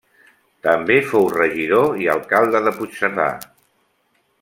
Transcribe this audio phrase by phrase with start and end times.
[0.67, 3.33] També fou regidor i alcalde de Puigcerdà.